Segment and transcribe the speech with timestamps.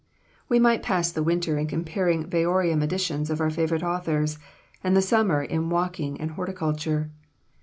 [0.49, 4.39] We might pass the winter in comparing variorum editions of our favorite authors,
[4.83, 7.11] and the summer in walking and horticulture.